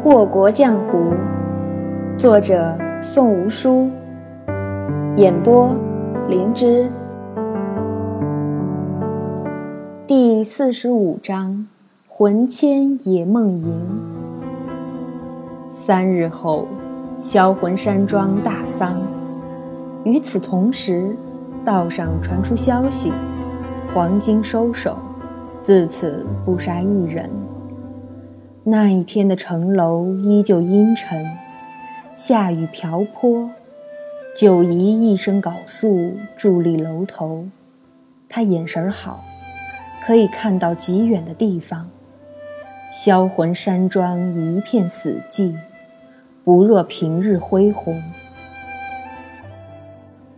[0.00, 1.12] 祸国江湖，
[2.16, 3.90] 作者宋无书，
[5.16, 5.74] 演播
[6.28, 6.88] 灵芝。
[10.06, 11.66] 第四十五章：
[12.06, 14.00] 魂牵野梦萦。
[15.68, 16.68] 三日后，
[17.18, 19.02] 销魂山庄大丧。
[20.04, 21.16] 与此同时，
[21.64, 23.12] 道上传出消息：
[23.92, 24.96] 黄金收手，
[25.60, 27.28] 自此不杀一人。
[28.70, 31.26] 那一天的城楼依旧阴沉，
[32.14, 33.48] 下雨瓢泼。
[34.36, 37.48] 九姨一声缟素，伫立楼头。
[38.28, 39.24] 她眼神好，
[40.04, 41.88] 可以看到极远的地方。
[42.92, 45.54] 销魂山庄一片死寂，
[46.44, 48.02] 不若平日恢宏。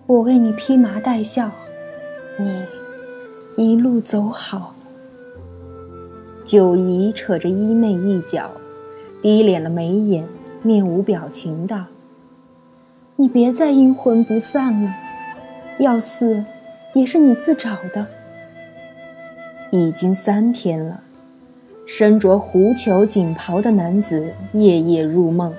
[0.06, 1.50] 我为你披麻戴孝，
[2.38, 2.64] 你
[3.56, 4.76] 一路走好。
[6.50, 8.50] 九姨扯着衣袂一角，
[9.22, 10.24] 低敛了眉眼，
[10.64, 11.86] 面无表情道
[13.14, 14.92] ：“你别再阴魂不散了，
[15.78, 16.44] 要死
[16.92, 18.04] 也是你自找的。”
[19.70, 21.04] 已经三天了，
[21.86, 25.54] 身着狐裘锦袍的男子夜夜入梦，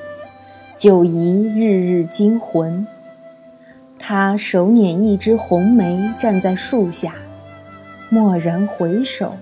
[0.76, 2.86] 九姨日日惊魂。
[3.98, 7.14] 他手捻一枝红梅，站在树下，
[8.10, 9.38] 蓦然回首。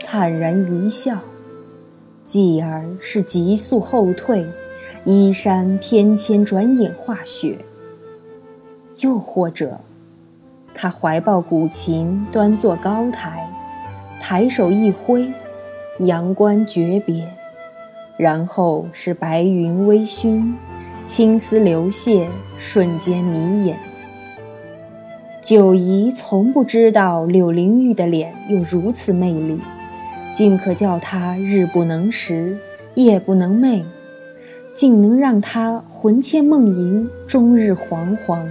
[0.00, 1.18] 惨然一笑，
[2.24, 4.46] 继而是急速后退，
[5.04, 7.58] 衣衫翩跹，转眼化雪。
[9.00, 9.78] 又或者，
[10.72, 13.46] 他怀抱古琴，端坐高台，
[14.20, 15.30] 抬手一挥，
[15.98, 17.24] 阳关诀别，
[18.16, 20.52] 然后是白云微醺，
[21.04, 23.76] 青丝流泻，瞬间迷眼。
[25.42, 29.60] 九姨从不知道柳灵玉的脸有如此魅力。
[30.34, 32.56] 竟可叫他日不能食，
[32.94, 33.82] 夜不能寐，
[34.74, 38.46] 竟能让他魂牵梦萦，终日惶惶。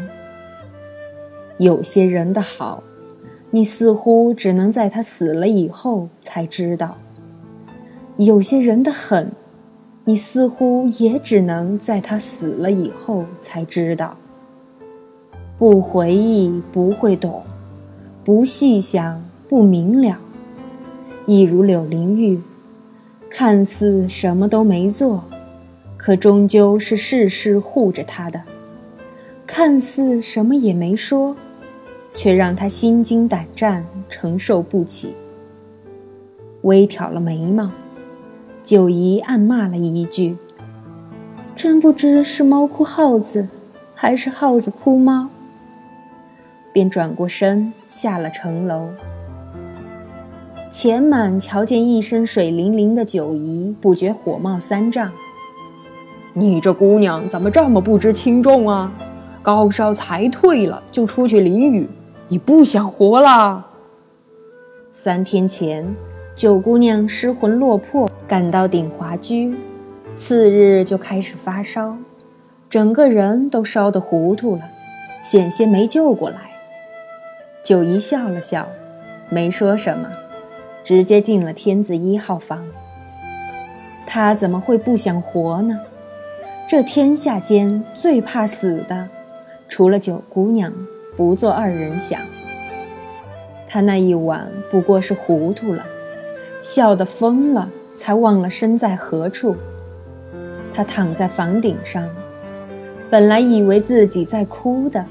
[1.58, 2.84] 有些人的好，
[3.52, 6.98] 你似乎只能在他死了以后才知道；
[8.18, 9.32] 有些人的狠，
[10.04, 14.18] 你似乎也只能在他死了以后才知道。
[15.58, 17.42] 不回忆不会懂，
[18.24, 20.20] 不细想不明了。
[21.30, 22.40] 一如柳灵玉，
[23.30, 25.26] 看似什么都没做，
[25.98, 28.40] 可终究是事事护着他的；
[29.46, 31.36] 看似什么也没说，
[32.14, 35.14] 却让他心惊胆战，承受不起。
[36.62, 37.72] 微挑了眉毛，
[38.64, 40.38] 九姨暗骂了一句
[41.58, 43.50] ：“真不知是猫哭耗子，
[43.94, 45.28] 还是耗子哭猫。”
[46.72, 48.88] 便转过身下了城楼。
[50.80, 55.12] 钱满瞧见一身水淋淋的九姨，不觉火冒三丈。
[56.34, 58.94] 你这姑娘怎么这么不知轻重啊？
[59.42, 61.90] 高烧才退了就出去淋雨，
[62.28, 63.66] 你不想活了？
[64.92, 65.96] 三天前，
[66.36, 69.56] 九姑娘失魂落魄，赶到鼎华居，
[70.16, 71.98] 次日就开始发烧，
[72.70, 74.62] 整个人都烧得糊涂了，
[75.24, 76.52] 险些没救过来。
[77.64, 78.68] 九姨笑了笑，
[79.32, 80.08] 没说什么。
[80.88, 82.66] 直接进了天字一号房。
[84.06, 85.78] 他怎么会不想活呢？
[86.70, 89.10] 这天下间最怕死的，
[89.68, 90.72] 除了九姑娘，
[91.18, 92.22] 不做二人想。
[93.68, 95.84] 他那一晚不过是糊涂了，
[96.62, 99.58] 笑得疯了，才忘了身在何处。
[100.74, 102.08] 他躺在房顶上，
[103.10, 105.04] 本来以为自己在哭的，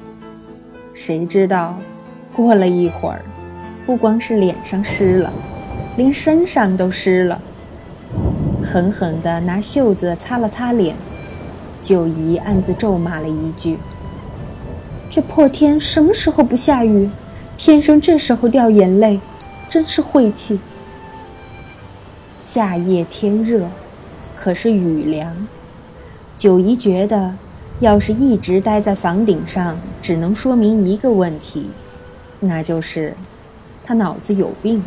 [0.94, 1.76] 谁知道，
[2.34, 3.20] 过了一会儿，
[3.84, 5.30] 不光是脸上湿了。
[5.96, 7.40] 连身上都湿了，
[8.62, 10.94] 狠狠地拿袖子擦了擦脸。
[11.80, 13.78] 九姨暗自咒骂了一句
[15.10, 17.08] ：“这破天什么时候不下雨？
[17.56, 19.18] 天生这时候掉眼泪，
[19.70, 20.60] 真是晦气。”
[22.38, 23.66] 夏夜天热，
[24.36, 25.34] 可是雨凉。
[26.36, 27.34] 九姨觉得，
[27.80, 31.70] 要是一直待在房顶上，只能说明一个问题，
[32.40, 33.14] 那就是
[33.82, 34.82] 她脑子有病。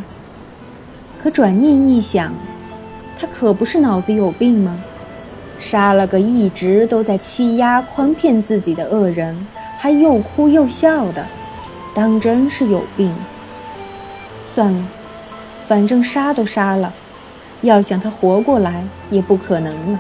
[1.22, 2.34] 可转念一想，
[3.20, 4.82] 他可不是脑子有病吗？
[5.60, 9.46] 杀了个一直都在欺压、诓骗自己的恶人，
[9.78, 11.26] 还又哭又笑的，
[11.94, 13.14] 当真是有病。
[14.46, 14.88] 算了，
[15.60, 16.94] 反正杀都杀了，
[17.64, 20.00] 要想他活过来也不可能了，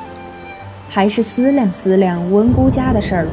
[0.87, 3.31] 还是思量思量温姑家的事儿吧。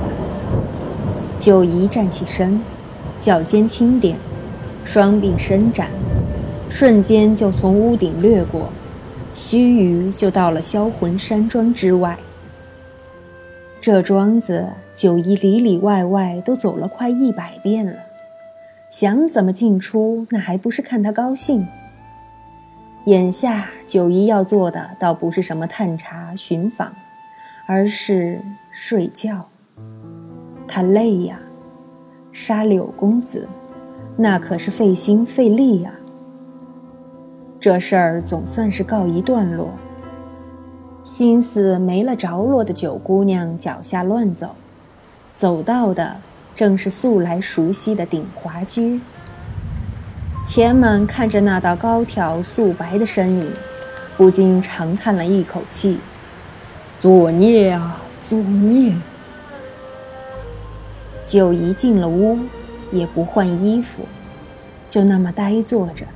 [1.39, 2.61] 九姨站起身，
[3.21, 4.19] 脚尖轻点，
[4.85, 5.89] 双臂伸展。
[6.69, 8.69] 瞬间就从屋顶掠过，
[9.35, 12.17] 须臾就到了销魂山庄之外。
[13.81, 17.95] 这庄子九姨里里外外都走了快一百遍了，
[18.91, 21.67] 想怎么进出，那还不是看他高兴。
[23.07, 26.93] 眼下九姨要做的倒不是什么探查寻访，
[27.69, 28.41] 而是
[28.73, 29.49] 睡觉。
[30.67, 31.39] 她累呀，
[32.33, 33.49] 杀柳公子，
[34.17, 35.93] 那可是费心费力呀。
[37.67, 39.73] 这事儿总算是告一段落。
[41.03, 44.55] 心思没了着落的九姑娘脚下乱走，
[45.35, 46.19] 走到的
[46.55, 49.01] 正是素来熟悉的鼎华居。
[50.47, 53.51] 前门看着那道高挑素白的身影，
[54.17, 55.99] 不禁长叹了一口气
[57.01, 58.95] ：“作孽啊，作孽！”
[61.27, 62.39] 九姨进了屋，
[62.93, 64.05] 也不换衣服，
[64.89, 66.07] 就那么呆坐着，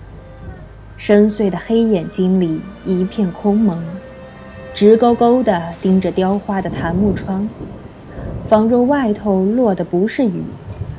[1.03, 3.83] 深邃的黑眼睛里一片空蒙。
[4.75, 7.49] 直勾勾地盯着雕花的檀木窗，
[8.45, 10.43] 仿若外头落的不是雨，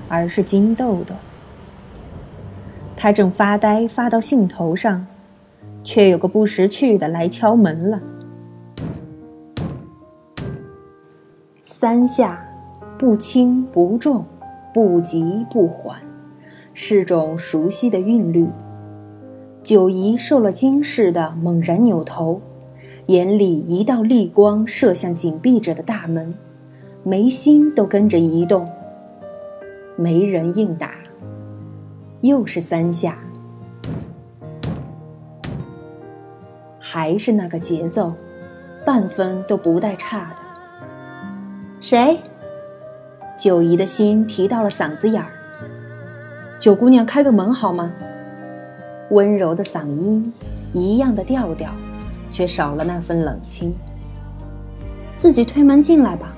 [0.10, 1.14] 而是金豆豆。
[2.98, 5.06] 他正发呆发到兴头上，
[5.84, 8.02] 却有个不识趣的来敲门了。
[11.64, 12.44] 三下，
[12.98, 14.26] 不轻不重，
[14.74, 16.02] 不急不缓，
[16.74, 18.48] 是种熟悉的韵律。
[19.64, 22.42] 九姨受了惊似的猛然扭头。
[23.08, 26.34] 眼里一道厉光射向紧闭着的大门，
[27.04, 28.70] 眉心都跟着移动。
[29.98, 30.94] 没人应答，
[32.22, 33.18] 又是三下，
[36.80, 38.14] 还是那个节奏，
[38.86, 40.36] 半分都不带差的。
[41.82, 42.18] 谁？
[43.38, 45.30] 九姨的心提到了嗓子眼儿。
[46.60, 47.92] 九姑娘，开个门好吗？
[49.12, 50.34] 温柔的嗓音，
[50.74, 51.72] 一样的调调。
[52.32, 53.76] 却少了那份冷清。
[55.18, 56.34] 自己推门进来吧。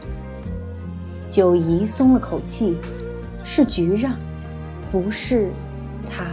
[1.30, 2.76] 九姨松了口气，
[3.46, 4.14] 是菊让，
[4.92, 5.52] 不是
[6.10, 6.26] 他。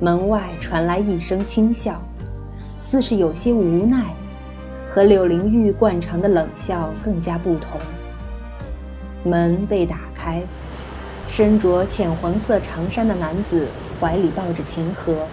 [0.00, 2.02] 门外传来一声轻笑，
[2.76, 4.12] 似是有些无奈，
[4.90, 7.80] 和柳灵玉惯常的冷笑更加不同。
[9.22, 10.42] 门被打开，
[11.30, 13.68] 身着浅黄色长衫的男子
[14.00, 15.26] 怀里抱着琴盒，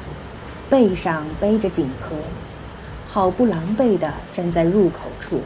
[0.69, 2.15] 背上背着锦盒。
[3.07, 5.41] 好不狼狈地站在入口处，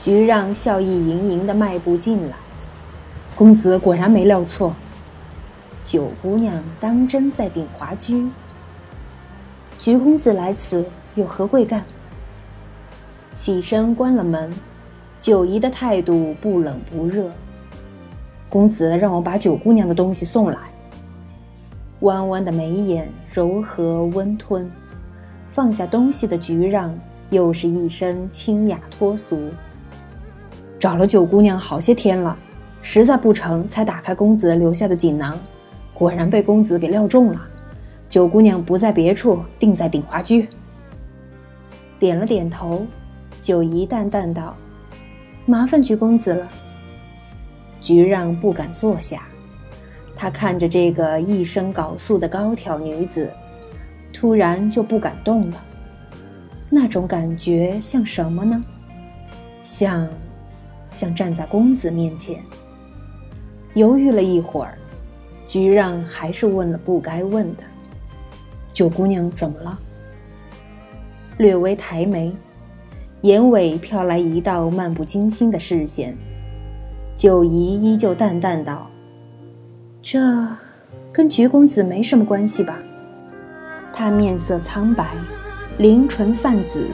[0.00, 2.34] 菊让笑意盈盈地迈步进来。
[3.36, 4.74] 公子果然没料错，
[5.84, 8.28] 九姑娘当真在鼎华居。
[9.78, 10.84] 菊公子来此
[11.14, 11.84] 有何贵干？
[13.32, 14.52] 起身关了门，
[15.20, 17.30] 九姨的态度不冷不热。
[18.52, 20.58] 公子让我把九姑娘的东西送来。
[22.00, 24.70] 弯弯的眉眼，柔和温吞。
[25.48, 26.94] 放下东西的菊让，
[27.30, 29.40] 又是一身清雅脱俗。
[30.78, 32.36] 找了九姑娘好些天了，
[32.82, 35.34] 实在不成才打开公子留下的锦囊，
[35.94, 37.40] 果然被公子给料中了。
[38.10, 40.46] 九姑娘不在别处，定在鼎华居。
[41.98, 42.84] 点了点头，
[43.40, 44.54] 九姨淡淡道
[45.46, 46.46] ：“麻烦菊公子了。”
[47.82, 49.24] 菊让不敢坐下，
[50.16, 53.28] 他看着这个一身缟素的高挑女子。
[54.12, 55.64] 突然就不敢动了，
[56.68, 58.62] 那种感觉像什么呢？
[59.62, 60.08] 像，
[60.90, 62.38] 像站在公子面前。
[63.74, 64.76] 犹豫了一会儿，
[65.46, 67.64] 菊让还是问了不该问的
[68.70, 69.78] ：“九姑娘怎么了？”
[71.38, 72.32] 略微抬眉，
[73.22, 76.14] 眼尾飘来一道漫不经心的视线。
[77.14, 78.88] 九姨依旧淡淡道
[80.02, 80.18] ：“这，
[81.12, 82.78] 跟菊公子没什么关系吧？”
[83.92, 85.06] 他面色苍白，
[85.76, 86.86] 灵唇泛紫，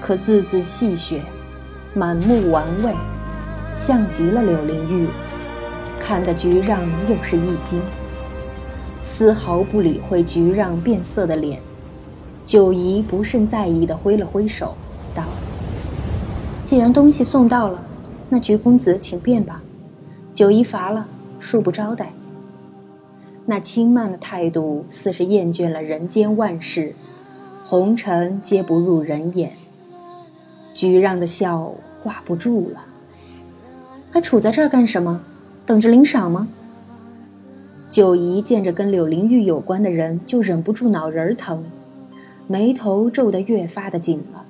[0.00, 1.22] 可字字细雪，
[1.94, 2.92] 满目玩味，
[3.76, 5.08] 像极了柳灵玉。
[6.00, 7.80] 看得菊让又是一惊，
[9.00, 11.60] 丝毫不理会菊让变色的脸。
[12.44, 14.74] 九姨不甚在意地挥了挥手，
[15.14, 15.22] 道
[16.62, 17.82] ：“既然东西送到了，
[18.28, 19.62] 那菊公子请便吧。
[20.32, 21.06] 九姨乏了，
[21.40, 22.12] 恕不招待。”
[23.46, 26.94] 那轻慢的态度，似是厌倦了人间万事，
[27.64, 29.52] 红尘皆不入人眼。
[30.72, 32.84] 菊让的笑挂不住了，
[34.10, 35.20] 还杵在这儿干什么？
[35.66, 36.48] 等着领赏吗？
[37.90, 41.64] 九姨见着跟柳灵玉有关的人，就忍不住脑仁疼，
[42.48, 44.44] 眉头皱得越发的紧了，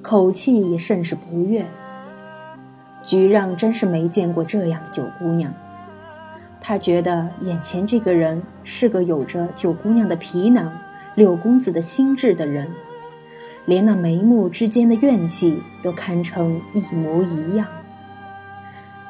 [0.00, 1.66] 口气也甚是不悦。
[3.04, 5.52] 菊让真是没见过这样的九姑娘。
[6.60, 10.72] 他觉得眼前这个人是个有着九姑娘的皮囊、
[11.14, 12.66] 柳公子的心智的人，
[13.66, 17.66] 连那眉目之间的怨气都堪称一模一样。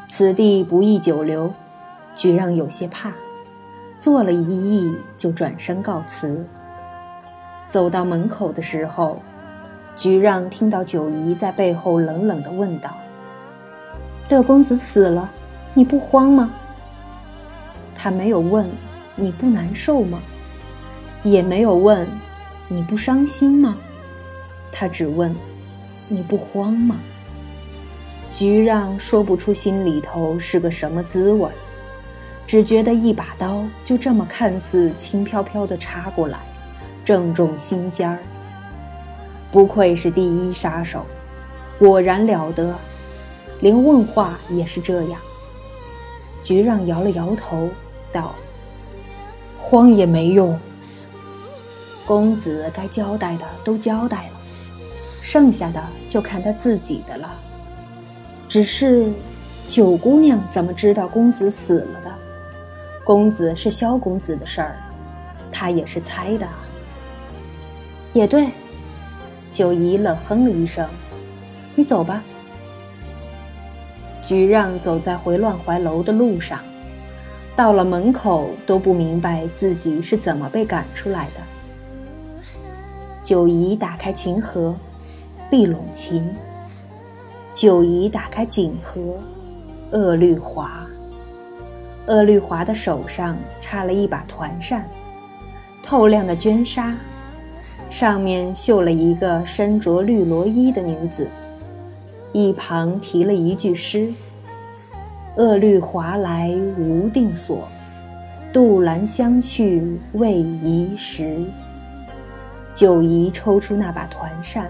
[0.09, 1.53] 此地不宜久留，
[2.17, 3.13] 菊让有些怕，
[3.99, 6.45] 做了一揖就转身告辞。
[7.69, 9.23] 走到门口的时候，
[9.97, 12.97] 菊让听到九姨在背后冷冷地问道
[14.35, 15.31] ：“六公子死了，
[15.75, 16.51] 你不慌吗？”
[17.95, 18.69] 他没有问
[19.15, 20.21] ：“你不难受吗？”
[21.23, 22.05] 也没有问
[22.67, 23.77] ：“你不伤心吗？”
[24.73, 25.33] 他只问
[26.09, 26.97] ：“你不慌吗？”
[28.33, 31.49] 菊让说不出心里头是个什么滋味，
[32.45, 36.41] 只觉得一把刀就这么看似轻飘飘的插过来，
[37.05, 38.19] 正中心尖儿。
[39.53, 41.07] 不愧是第一杀手，
[41.79, 42.77] 果然了得，
[43.61, 45.21] 连问话也是这样。
[46.43, 47.71] 菊让摇了摇头，
[48.13, 48.35] 道
[49.59, 50.59] ：“慌也没用，
[52.05, 54.33] 公子该交代的都交代了，
[55.23, 57.35] 剩下的就看他自己的了。”
[58.47, 59.11] 只是，
[59.67, 62.13] 九姑娘怎么知道公子死了的？
[63.03, 64.77] 公子是萧公子的事儿，
[65.51, 66.47] 她也是猜的。
[68.13, 68.49] 也对，
[69.51, 70.87] 九姨冷哼了一声
[71.75, 72.23] ：“你走吧。”
[74.25, 76.59] 菊让走在回乱怀楼的路上，
[77.55, 81.41] 到了门口都不明白自己是怎么被赶出来的。
[83.23, 84.75] 九姨打开琴盒，
[85.51, 86.27] 碧拢琴。
[87.53, 89.01] 九姨打开锦盒，
[89.93, 90.71] 鄂绿华。
[92.07, 94.89] 鄂绿华的手上插了一把团扇，
[95.83, 96.95] 透亮的绢纱，
[97.91, 101.29] 上面绣了一个身着绿罗衣的女子，
[102.35, 104.13] 一旁提了一句诗
[105.39, 107.69] ：“恶绿华来无定所，
[108.53, 111.45] 杜兰香去未移时。”
[112.75, 114.69] 九姨抽出那把团扇，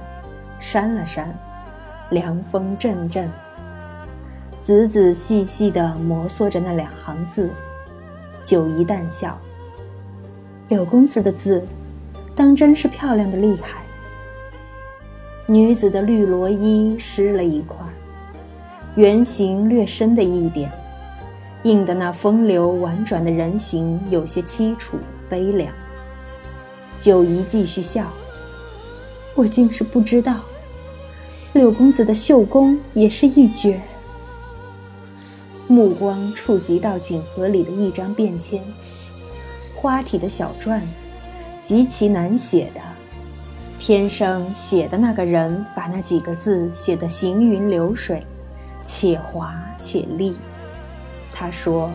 [0.61, 1.35] 扇了扇。
[2.11, 3.30] 凉风阵阵，
[4.61, 7.49] 仔仔细细地摩挲着那两行字，
[8.44, 9.38] 九姨淡笑
[10.68, 11.64] ：“柳公子的字，
[12.37, 13.80] 当真是漂亮的厉害。”
[15.47, 17.77] 女子的绿罗衣湿了一块，
[18.97, 20.73] 圆形略深的一点，
[21.65, 24.97] 映得那风流婉转的人形有些凄楚
[25.29, 25.71] 悲凉。
[26.99, 28.11] 九姨继续笑
[29.37, 30.41] ：“我竟是不知道。”
[31.53, 33.79] 柳公子的绣工也是一绝。
[35.69, 38.63] 目光触及到锦盒里的一张便签，
[39.75, 40.81] 花体的小篆，
[41.61, 42.81] 极其难写的。
[43.87, 48.26] 天生写的那个人把那几个字写得行云流水，
[48.83, 50.38] 且滑且丽。
[51.31, 51.91] 他说：“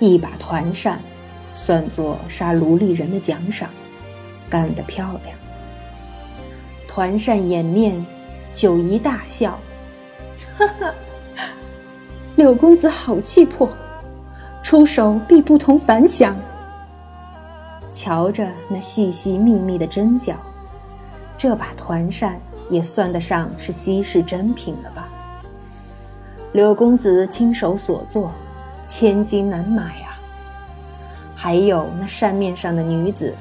[0.00, 0.98] 一把团扇，
[1.54, 3.70] 算作杀奴隶人的奖赏，
[4.48, 5.38] 干得漂亮。”
[6.88, 8.04] 团扇掩面。
[8.52, 9.56] 九姨大笑
[10.58, 10.92] ：“哈哈，
[12.34, 13.68] 柳公子好气魄，
[14.60, 16.36] 出手必不同凡响。
[17.92, 20.34] 瞧着那细细密密的针脚，
[21.40, 25.08] 这把团扇也算得上是稀世珍品了吧？
[26.52, 28.30] 柳公子亲手所做，
[28.86, 30.20] 千金难买啊！
[31.34, 33.34] 还有那扇面上的女子，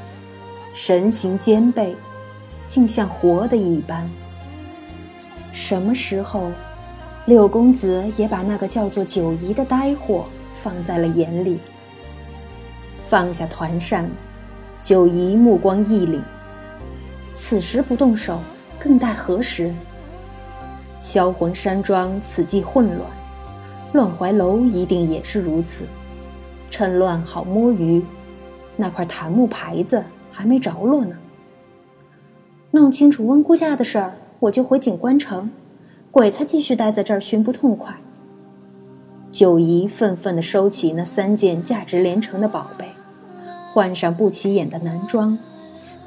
[0.73, 1.93] 神形兼备，
[2.67, 4.09] 竟像活的一般。”
[5.51, 6.53] 什么时候，
[7.25, 11.59] 柳公子也把那个叫做九姨的呆货放在了眼里？
[13.03, 14.09] 放下团扇，
[14.81, 16.21] 九姨目光一凛。
[17.41, 18.37] 此时不动手，
[18.77, 19.73] 更待何时？
[20.99, 23.09] 销魂山庄此际混乱，
[23.93, 25.85] 乱怀楼一定也是如此。
[26.69, 28.03] 趁乱好摸鱼，
[28.75, 31.15] 那块檀木牌子还没着落呢。
[32.71, 34.13] 弄清楚温姑家的事儿。
[34.41, 35.49] 我就回锦官城，
[36.11, 37.95] 鬼才继续待在这儿寻不痛快。
[39.31, 42.85] 九姨愤愤地收起那三件价值连城的宝贝，
[43.71, 45.37] 换上不起眼的男装，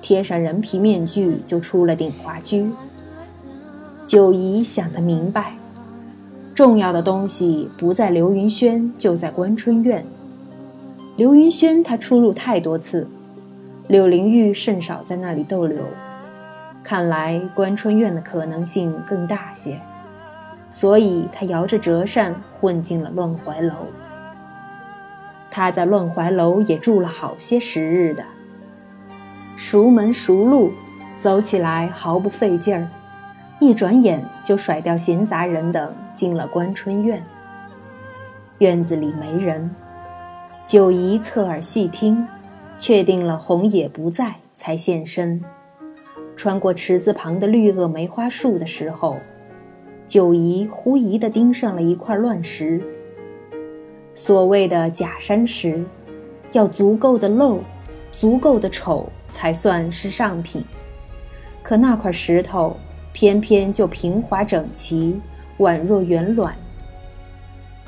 [0.03, 2.71] 贴上人皮面具，就出了鼎华居。
[4.07, 5.55] 九姨想得明白，
[6.55, 10.05] 重要的东西不在刘云轩，就在关春院。
[11.17, 13.07] 刘云轩他出入太多次，
[13.87, 15.83] 柳灵玉甚少在那里逗留。
[16.83, 19.81] 看来关春院的可能性更大些，
[20.71, 23.73] 所以他摇着折扇混进了乱怀楼。
[25.49, 28.25] 他在乱怀楼也住了好些时日的，
[29.65, 30.73] 熟门熟路，
[31.21, 32.89] 走起来毫不费劲儿，
[33.61, 37.23] 一转眼就甩掉闲杂人等，进了关春院。
[38.59, 39.71] 院子里没人，
[40.67, 42.27] 九姨侧耳细听，
[42.77, 45.41] 确定了红野不在，才现身。
[46.35, 49.19] 穿过池子旁的绿萼梅花树的时候，
[50.05, 52.83] 九姨狐疑地盯上了一块乱石。
[54.13, 55.85] 所谓的假山石，
[56.51, 57.61] 要足够的露，
[58.11, 60.65] 足够的丑，才算是上品。
[61.61, 62.77] 可那块石头
[63.13, 65.21] 偏偏就平滑整齐，
[65.59, 66.55] 宛若圆卵。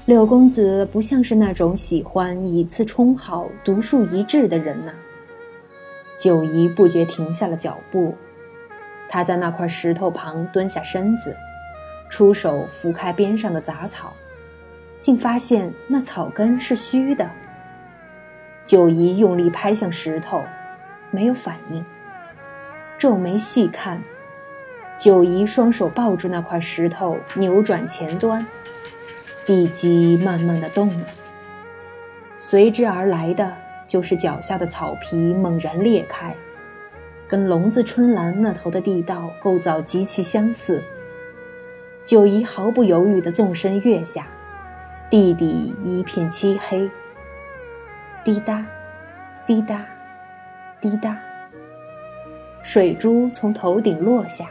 [0.06, 4.92] 柳公子不像是那种喜欢以次充好、独树一帜的人呐。
[6.18, 8.14] 九姨不觉停下了脚步，
[9.08, 11.34] 他在那块石头旁蹲下身子，
[12.10, 14.12] 出手拂开边上的杂草，
[15.00, 17.28] 竟发现那草根是虚的。
[18.64, 20.42] 九姨用力拍向石头，
[21.14, 21.85] 没有反应。
[22.99, 24.02] 皱眉细看，
[24.99, 28.44] 九姨双手抱住那块石头，扭转前端，
[29.47, 31.06] 地基慢慢的动了。
[32.38, 33.52] 随之而来的
[33.87, 36.35] 就是脚下的草皮猛然裂开，
[37.28, 40.83] 跟笼子春兰那头的地道构造极其相似。
[42.04, 44.26] 九姨毫不犹豫地纵身跃下，
[45.09, 46.90] 地底一片漆黑。
[48.25, 48.64] 滴答，
[49.47, 49.85] 滴答，
[50.84, 51.16] 滴答。
[52.62, 54.44] 水珠从头顶落下，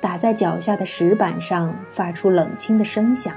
[0.00, 3.34] 打在脚下的石板上，发出冷清的声响。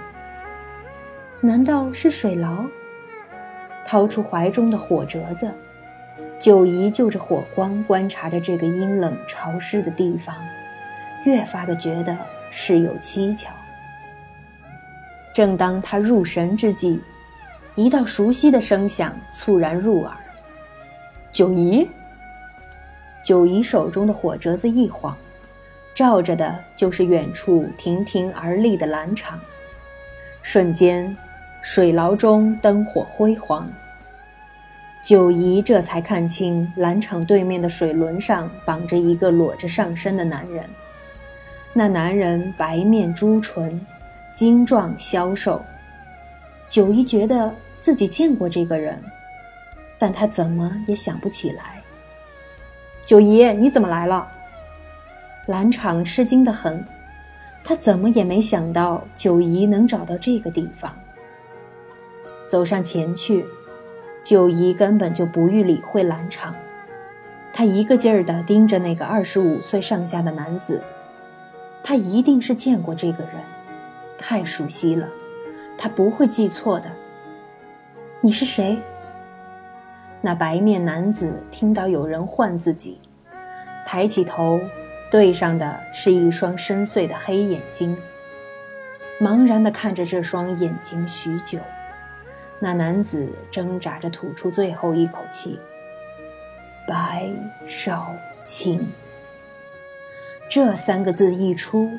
[1.42, 2.64] 难道是水牢？
[3.86, 5.52] 掏出怀中的火折子，
[6.40, 10.34] 九姨就着火光观察着这个阴冷潮湿的地方，
[11.26, 12.16] 越发的觉得
[12.52, 13.50] 事有蹊跷。
[15.36, 17.02] 正当他入神之际，
[17.76, 20.16] 一道熟悉的声响猝然入耳
[21.32, 21.90] ：“九姨。”
[23.24, 25.16] 九姨手中的火折子一晃，
[25.94, 29.40] 照着的就是远处亭亭而立的蓝场。
[30.42, 31.16] 瞬间，
[31.62, 33.72] 水牢中灯火辉煌。
[35.04, 40.64] 九姨这才看清，蓝场对面的水轮上绑着一个裸着上身的男人。
[41.74, 43.80] 那男人白面朱唇，
[44.34, 45.64] 精壮消瘦。
[46.68, 49.00] 九姨觉得自己见过这个人，
[50.02, 51.80] 但他怎么也想不起来。
[53.06, 54.28] 九姨，你怎么来了？
[55.46, 56.84] 蓝场吃惊的很，
[57.64, 60.92] 他怎么也没想到九姨能找到这个地方。
[62.48, 63.46] 走上前去，
[64.24, 66.56] 九姨根本就不予理会蓝场，
[67.54, 70.82] 他一个劲儿地盯着那个二十五岁上下的男子，
[71.84, 73.34] 他一定是见过这个人，
[74.18, 75.08] 太熟悉了，
[75.78, 76.90] 他不会记错的。
[78.20, 78.80] 你是谁？
[80.24, 83.00] 那白面男子听到有人唤自己，
[83.88, 84.60] 抬起头，
[85.10, 87.98] 对上的是一双深邃的黑眼睛。
[89.20, 91.58] 茫然地看着这双眼睛许久，
[92.60, 95.60] 那男子挣扎着吐出最后一口气
[96.88, 97.28] ：“白
[97.68, 98.12] 少
[98.44, 98.88] 卿。”
[100.50, 101.90] 这三个字一出，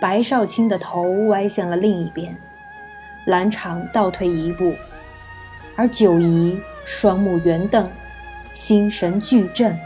[0.00, 2.34] 白少卿的头歪向了另一边，
[3.26, 4.74] 蓝场倒退一步，
[5.76, 6.58] 而九姨。
[6.84, 7.88] 双目圆瞪，
[8.52, 9.76] 心神俱震。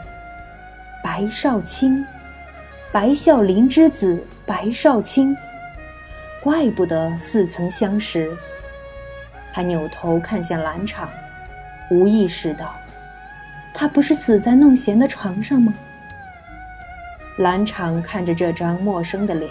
[1.03, 2.05] 白少卿，
[2.91, 5.37] 白孝林之子白少卿，
[6.43, 8.37] 怪不得似曾相识。
[9.53, 11.09] 他扭头看向蓝场，
[11.91, 12.75] 无意识道
[13.73, 15.73] ：“他不是死在弄弦的床上吗？”
[17.39, 19.51] 蓝场看着这张陌生的脸，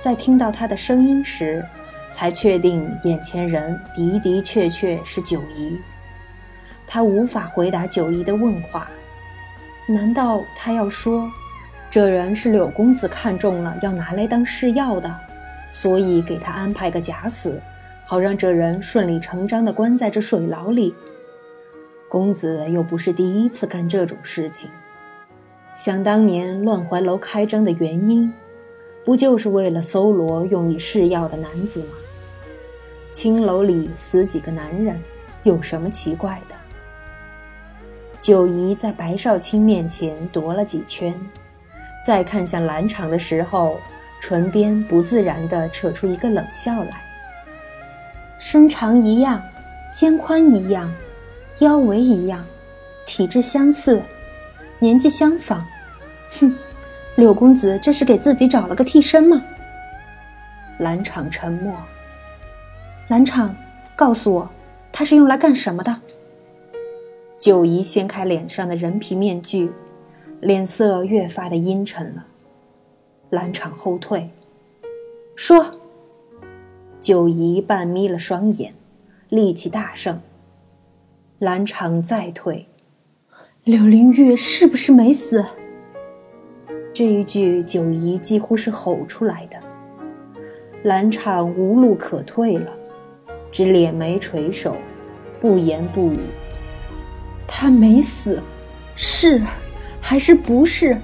[0.00, 1.64] 在听到他的声音时，
[2.12, 5.78] 才确定眼前人的的确确是九姨。
[6.92, 8.90] 他无法回答九姨的问话，
[9.86, 11.30] 难道他要说，
[11.88, 15.08] 这人是柳公子看中了要拿来当试药的，
[15.70, 17.60] 所以给他安排个假死，
[18.04, 20.92] 好让这人顺理成章地关在这水牢里？
[22.08, 24.68] 公子又不是第一次干这种事情，
[25.76, 28.32] 想当年乱怀楼开张的原因，
[29.04, 31.94] 不就是为了搜罗用以试药的男子吗？
[33.12, 35.00] 青楼里死几个男人，
[35.44, 36.56] 有什么奇怪的？
[38.20, 41.14] 九姨在白少卿面前踱了几圈，
[42.06, 43.78] 再看向蓝场的时候，
[44.20, 47.02] 唇边不自然地扯出一个冷笑来。
[48.38, 49.40] 身长一样，
[49.90, 50.92] 肩宽一样，
[51.60, 52.44] 腰围一样，
[53.06, 54.02] 体质相似，
[54.78, 55.64] 年纪相仿。
[56.38, 56.54] 哼，
[57.16, 59.42] 柳公子这是给自己找了个替身吗？
[60.78, 61.74] 蓝场沉默。
[63.08, 63.54] 蓝场，
[63.96, 64.50] 告诉我，
[64.92, 65.96] 他是用来干什么的？
[67.40, 69.72] 九姨掀开脸上的人皮面具，
[70.42, 72.26] 脸色越发的阴沉了。
[73.30, 74.28] 蓝场后退，
[75.34, 75.80] 说
[77.00, 78.74] ：“九姨半眯了双眼，
[79.30, 80.20] 力气大盛。”
[81.40, 82.66] 蓝场再退，
[83.64, 85.42] 柳灵玉是不是没死？
[86.92, 89.58] 这一句九姨几乎是吼出来的。
[90.82, 92.70] 兰场无路可退了，
[93.50, 94.76] 只敛眉垂首，
[95.40, 96.18] 不言不语。
[97.52, 98.40] 他没死，
[98.94, 99.42] 是
[100.00, 100.96] 还是不是？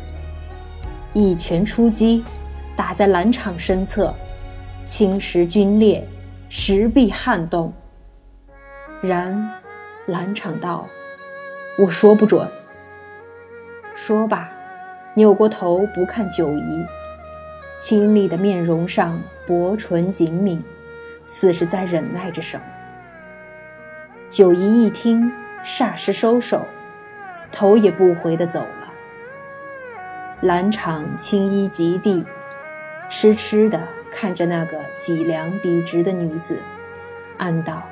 [1.13, 2.25] 一拳出击，
[2.77, 4.15] 打在蓝场身侧，
[4.87, 6.07] 青石龟裂，
[6.49, 7.73] 石壁撼动。
[9.03, 9.51] 然
[10.07, 10.89] 蓝场道
[11.79, 12.49] ：“我说不准。”
[13.95, 14.49] 说罢，
[15.15, 16.87] 扭过头不看九姨，
[17.81, 20.63] 清丽的面容上薄唇紧抿，
[21.27, 22.63] 似是在忍耐着什么。
[24.31, 25.31] 九姨一听，
[25.67, 26.65] 霎时收手，
[27.51, 28.93] 头也不回地走了。
[30.43, 32.25] 兰场青衣及地，
[33.11, 33.81] 痴痴地
[34.13, 36.57] 看着那个脊梁笔直的女子，
[37.39, 37.83] 暗道：“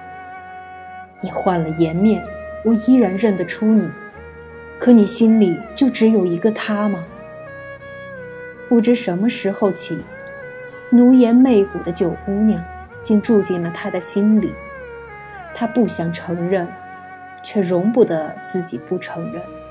[1.20, 2.24] 你换了颜面，
[2.64, 3.90] 我依然认得出你。
[4.78, 7.02] 可你心里就只有一个他吗？”
[8.68, 10.00] 不知什么时候起，
[10.90, 12.62] 奴颜媚骨的九姑娘
[13.02, 14.52] 竟住进了他的心里。
[15.52, 16.68] 他不想承认，
[17.44, 19.63] 却容不得自己不承认。